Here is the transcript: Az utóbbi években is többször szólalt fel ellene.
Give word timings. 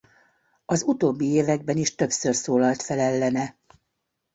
Az 0.65 0.83
utóbbi 0.83 1.25
években 1.25 1.77
is 1.77 1.95
többször 1.95 2.35
szólalt 2.35 2.81
fel 2.81 2.99
ellene. 2.99 3.57